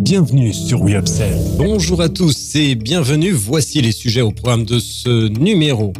[0.00, 0.96] Bienvenue sur We
[1.58, 3.32] Bonjour à tous et bienvenue.
[3.32, 5.92] Voici les sujets au programme de ce numéro.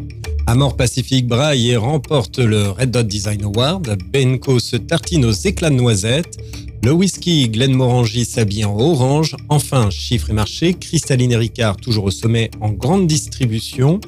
[0.46, 3.98] Amor Pacific braille remporte le Red Dot Design Award.
[4.10, 6.38] Benko se tartine aux éclats de noisettes.
[6.82, 9.36] Le whisky Glenmorangie s'habille en orange.
[9.50, 10.72] Enfin, chiffres et marché.
[10.72, 14.00] Cristalline et Ricard toujours au sommet en grande distribution.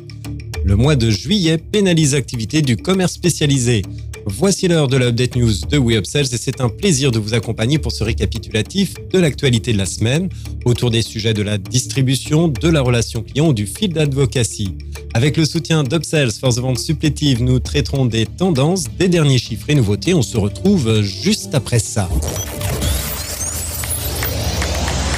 [0.65, 3.83] Le mois de juillet pénalise l'activité du commerce spécialisé.
[4.27, 7.93] Voici l'heure de l'Update News de WeUpsells et c'est un plaisir de vous accompagner pour
[7.93, 10.29] ce récapitulatif de l'actualité de la semaine
[10.65, 14.77] autour des sujets de la distribution, de la relation client ou du fil d'advocacy.
[15.15, 19.75] Avec le soutien d'Upsells, force vente supplétive, nous traiterons des tendances, des derniers chiffres et
[19.75, 20.15] nouveautés.
[20.15, 22.09] On se retrouve juste après ça.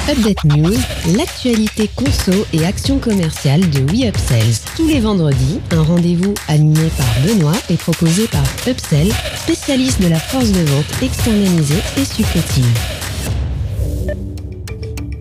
[0.07, 0.77] Update News,
[1.17, 4.59] l'actualité conso et action commerciale de WeUpsells.
[4.75, 10.19] Tous les vendredis, un rendez-vous animé par Benoît et proposé par Upsell, spécialiste de la
[10.19, 12.77] force de vente externalisée et supplétive.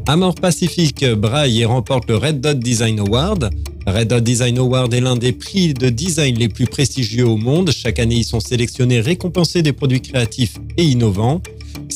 [0.07, 3.49] Amor Pacific braille remporte le Red Dot Design Award.
[3.87, 7.71] Red Dot Design Award est l'un des prix de design les plus prestigieux au monde.
[7.71, 11.41] Chaque année, ils sont sélectionnés, récompensés des produits créatifs et innovants.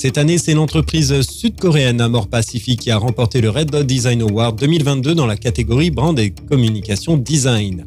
[0.00, 4.56] Cette année, c'est l'entreprise sud-coréenne Amor Pacific qui a remporté le Red Dot Design Award
[4.56, 7.84] 2022 dans la catégorie brand et communication design.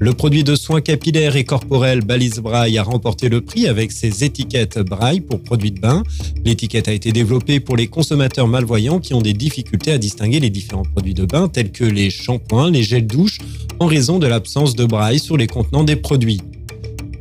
[0.00, 4.24] Le produit de soins capillaires et corporels Balise Braille a remporté le prix avec ses
[4.24, 6.02] étiquettes Braille pour produits de bain.
[6.44, 10.50] L'étiquette a été développée pour les consommateurs malvoyants qui ont des difficultés à distinguer les
[10.50, 13.38] différents produits de bain tels que les shampoings, les gels douche
[13.78, 16.40] en raison de l'absence de braille sur les contenants des produits.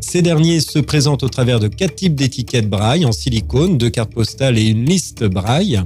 [0.01, 4.13] Ces derniers se présentent au travers de quatre types d'étiquettes braille en silicone, deux cartes
[4.13, 5.81] postales et une liste braille.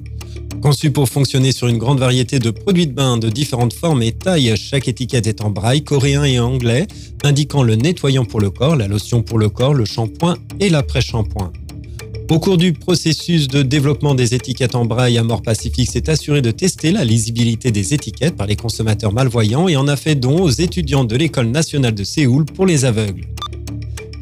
[0.61, 4.13] Conçu pour fonctionner sur une grande variété de produits de bain de différentes formes et
[4.13, 6.87] tailles, chaque étiquette est en braille coréen et anglais,
[7.23, 11.51] indiquant le nettoyant pour le corps, la lotion pour le corps, le shampoing et l'après-shampoing.
[12.31, 16.49] Au cours du processus de développement des étiquettes en braille, Amor Pacific s'est assuré de
[16.49, 20.49] tester la lisibilité des étiquettes par les consommateurs malvoyants et en a fait don aux
[20.49, 23.27] étudiants de l'École nationale de Séoul pour les aveugles.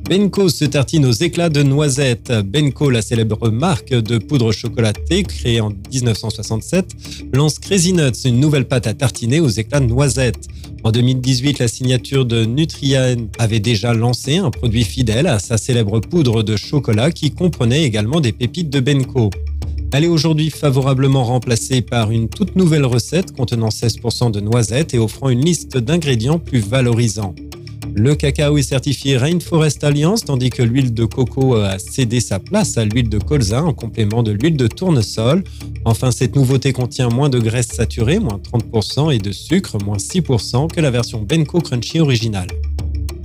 [0.10, 2.34] Benko se tartine aux éclats de noisettes.
[2.46, 6.86] Benko, la célèbre marque de poudre chocolatée créée en 1967,
[7.34, 10.50] lance Crazy Nuts, une nouvelle pâte à tartiner aux éclats de noisettes.
[10.84, 16.02] En 2018, la signature de Nutrien avait déjà lancé un produit fidèle à sa célèbre
[16.02, 19.30] poudre de chocolat qui comprenait également des pépites de Benko.
[19.94, 25.00] Elle est aujourd'hui favorablement remplacée par une toute nouvelle recette contenant 16% de noisettes et
[25.00, 27.36] offrant une liste d'ingrédients plus valorisants.
[27.96, 32.76] Le cacao est certifié Rainforest Alliance, tandis que l'huile de coco a cédé sa place
[32.78, 35.44] à l'huile de colza en complément de l'huile de tournesol.
[35.86, 40.72] Enfin, cette nouveauté contient moins de graisse saturée, moins 30%, et de sucre, moins 6%
[40.72, 42.48] que la version Benko Crunchy originale.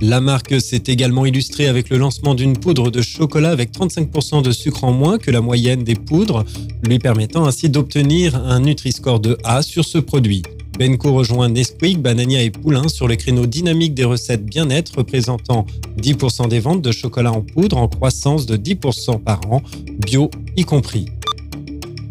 [0.01, 4.51] La marque s'est également illustrée avec le lancement d'une poudre de chocolat avec 35% de
[4.51, 6.45] sucre en moins que la moyenne des poudres,
[6.87, 10.43] lui permettant ainsi d'obtenir un Nutri-Score de A sur ce produit.
[10.79, 15.65] Benko rejoint Nesquik, Banania et Poulain sur les créneaux dynamiques des recettes bien-être représentant
[16.01, 19.61] 10% des ventes de chocolat en poudre en croissance de 10% par an,
[20.07, 21.07] bio y compris.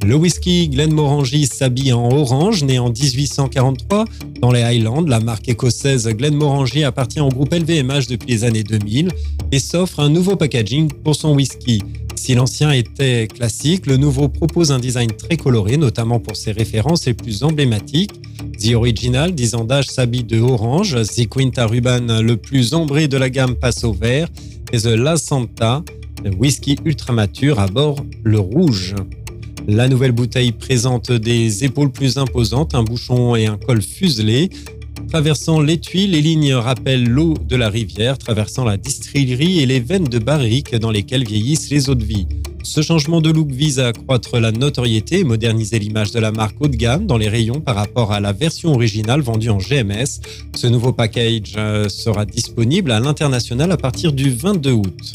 [0.04, 4.04] Le whisky Glenmorangie s'habille en orange, né en 1843
[4.42, 5.00] dans les Highlands.
[5.00, 9.08] La marque écossaise Glenmorangie appartient au groupe LVMH depuis les années 2000
[9.50, 11.82] et s'offre un nouveau packaging pour son whisky.
[12.18, 17.06] Si l'ancien était classique, le nouveau propose un design très coloré, notamment pour ses références
[17.06, 18.10] les plus emblématiques.
[18.60, 20.96] The Original, 10 ans d'âge, s'habille de orange.
[21.00, 24.28] The Quinta Ruban, le plus ombré de la gamme, passe au vert.
[24.72, 25.84] Et The La Santa,
[26.24, 28.96] le whisky ultra mature, aborde le rouge.
[29.68, 34.50] La nouvelle bouteille présente des épaules plus imposantes, un bouchon et un col fuselé.
[35.08, 40.04] Traversant l'étui, les lignes rappellent l'eau de la rivière, traversant la distillerie et les veines
[40.04, 42.26] de barrique dans lesquelles vieillissent les eaux de vie.
[42.62, 46.60] Ce changement de look vise à accroître la notoriété et moderniser l'image de la marque
[46.60, 50.20] haut de gamme dans les rayons par rapport à la version originale vendue en GMS.
[50.54, 55.14] Ce nouveau package euh, sera disponible à l'international à partir du 22 août.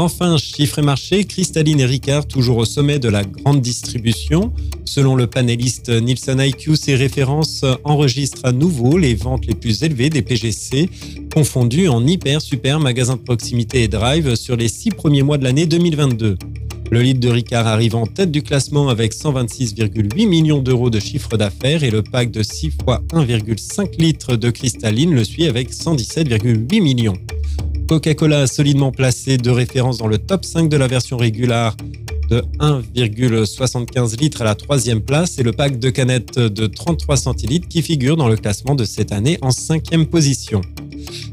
[0.00, 4.52] Enfin, chiffre et marché, Cristalline et Ricard toujours au sommet de la grande distribution.
[4.84, 10.08] Selon le panéliste Nielsen IQ, ces références enregistrent à nouveau les ventes les plus élevées
[10.08, 10.88] des PGC,
[11.34, 15.42] confondues en hyper, super, magasins de proximité et drive sur les six premiers mois de
[15.42, 16.38] l'année 2022.
[16.92, 21.36] Le litre de Ricard arrive en tête du classement avec 126,8 millions d'euros de chiffre
[21.36, 26.80] d'affaires et le pack de 6 fois 1,5 litres de cristalline le suit avec 117,8
[26.80, 27.18] millions.
[27.88, 31.74] Coca-Cola solidement placé de référence dans le top 5 de la version régulière
[32.28, 37.66] de 1,75 litres à la troisième place et le pack de canettes de 33 centilitres
[37.66, 40.60] qui figure dans le classement de cette année en cinquième position.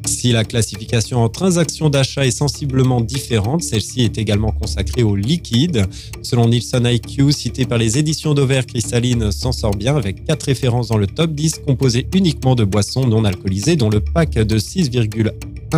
[0.06, 5.86] Si la classification en transactions d'achat est sensiblement différente, celle-ci est également consacrée au liquide.
[6.22, 8.34] Selon Nielsen IQ, cité par les éditions
[8.66, 13.06] Cristalline s'en sort bien avec quatre références dans le top 10 composées uniquement de boissons
[13.06, 15.32] non alcoolisées, dont le pack de 6,1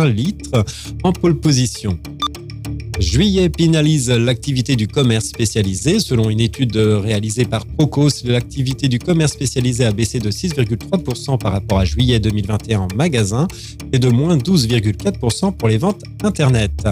[0.06, 0.64] litres
[1.02, 1.98] en pole position.
[3.00, 6.00] Juillet pénalise l'activité du commerce spécialisé.
[6.00, 11.52] Selon une étude réalisée par Procos, l'activité du commerce spécialisé a baissé de 6,3% par
[11.52, 13.46] rapport à juillet 2021 en magasin
[13.92, 16.88] et de moins 12,4% pour les ventes Internet.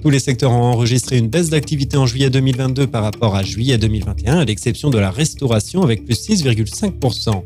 [0.00, 3.78] Tous les secteurs ont enregistré une baisse d'activité en juillet 2022 par rapport à juillet
[3.78, 7.42] 2021, à l'exception de la restauration avec plus 6,5%.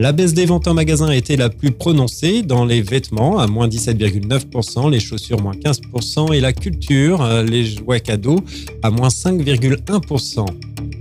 [0.00, 3.48] La baisse des ventes en magasin a été la plus prononcée dans les vêtements, à
[3.48, 8.38] moins 17,9%, les chaussures moins 15% et la culture, euh, les jouets cadeaux,
[8.84, 10.46] à moins 5,1%.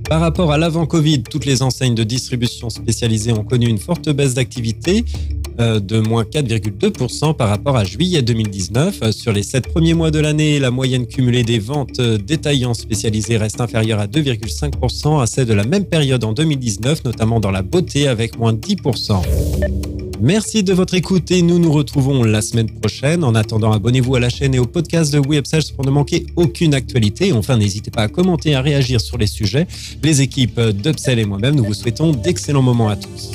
[0.09, 4.33] Par rapport à l'avant-Covid, toutes les enseignes de distribution spécialisées ont connu une forte baisse
[4.33, 5.05] d'activité.
[5.59, 8.99] Euh, de moins 4,2% par rapport à juillet 2019.
[9.01, 12.75] Euh, sur les sept premiers mois de l'année, la moyenne cumulée des ventes euh, détaillants
[12.75, 17.49] spécialisées reste inférieure à 2,5% à celle de la même période en 2019, notamment dans
[17.49, 19.19] la beauté avec moins 10%.
[20.21, 23.23] Merci de votre écoute et nous nous retrouvons la semaine prochaine.
[23.23, 26.75] En attendant, abonnez-vous à la chaîne et au podcast de WeUpsells pour ne manquer aucune
[26.75, 27.33] actualité.
[27.33, 29.65] Enfin, n'hésitez pas à commenter et à réagir sur les sujets.
[30.03, 33.31] Les équipes d'Upsell et moi-même, nous vous souhaitons d'excellents moments à tous.